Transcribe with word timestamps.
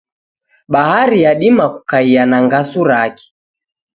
Bahari 0.67 1.21
yadima 1.21 1.69
kukaia 1.69 2.25
na 2.25 2.37
ngasu 2.43 2.83
rake. 2.83 3.25